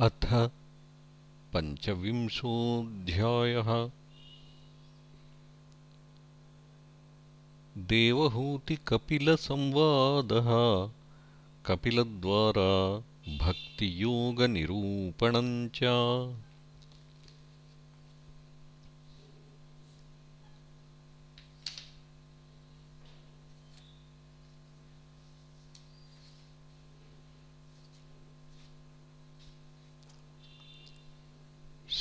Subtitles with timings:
[0.00, 0.50] अथ
[1.54, 3.90] पञ्चविंशोऽध्यायः।
[7.78, 10.50] देवहूतिकपिलसंवादः
[11.66, 13.02] कपिलद्वारा
[13.38, 15.80] भक्तियोगनिरूपणम् च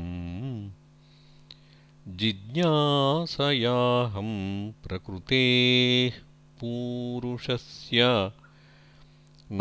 [2.22, 4.32] जिज्ञासयाहं
[4.88, 6.18] प्रकृतेः
[6.60, 8.10] पूरुषस्य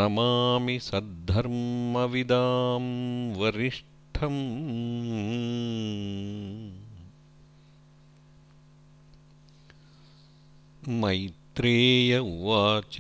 [0.00, 2.82] नमामि सद्धर्मविदां
[3.40, 4.42] वरिष्ठम्
[10.88, 12.96] मैत्रेय उवाच।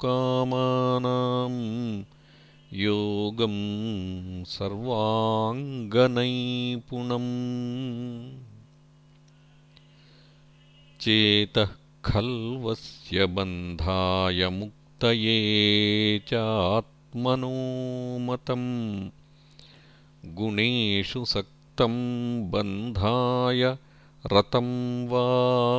[2.73, 3.55] योगं
[4.43, 5.89] सर्वाङ्गनैपुणम्।
[10.99, 15.37] चेतः खल्वस्य बन्धाय मुक्तये
[16.27, 17.51] चात्मनो
[18.19, 19.09] मतम्
[20.25, 21.95] गुणेषु सक्तं
[22.51, 23.77] बन्धाय
[24.33, 24.67] रतं
[25.07, 25.25] वा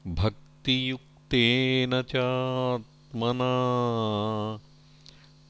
[0.07, 3.53] भक्तियुक्तेन चात्मना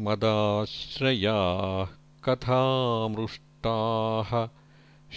[0.04, 1.88] मदाश्रयाः
[2.25, 4.30] कथामृष्टाः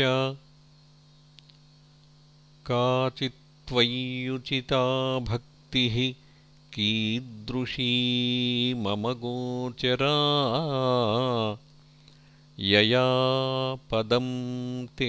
[2.67, 4.83] काचित्त्वय्युचिता
[5.29, 5.97] भक्तिः
[6.73, 7.93] कीदृशी
[8.77, 10.15] मम गोचरा
[12.63, 13.05] यया
[13.91, 14.27] पदं
[14.87, 15.07] ते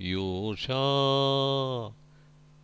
[0.00, 0.78] योषा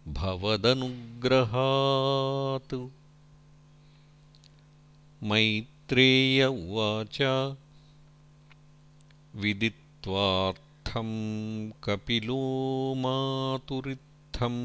[0.08, 2.88] भवदनुग्रहात्।
[5.22, 7.18] मैत्रेय उवाच
[9.42, 11.10] विदित्वार्थं
[11.84, 12.42] कपिलो
[13.02, 14.56] मातुरित्थं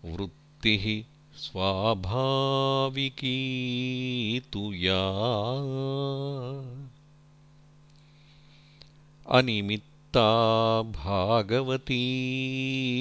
[0.05, 1.05] वृत्तिः
[1.37, 3.33] स्वाभाविकी
[4.53, 5.03] तु या
[10.17, 12.01] अनिमित्ता भागवती